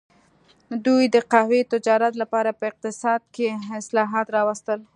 [0.85, 3.47] دوی د قهوې تجارت لپاره په اقتصاد کې
[3.81, 4.79] اصلاحات راوستل.